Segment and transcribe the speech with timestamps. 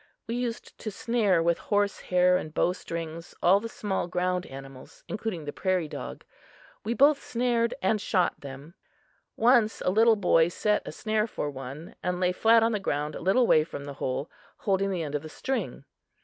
[0.25, 5.03] We used to snare with horse hair and bow strings all the small ground animals,
[5.07, 6.25] including the prairie dog.
[6.83, 8.73] We both snared and shot them.
[9.37, 13.13] Once a little boy set a snare for one, and lay flat on the ground
[13.13, 14.27] a little way from the hole,
[14.57, 15.85] holding the end of the string.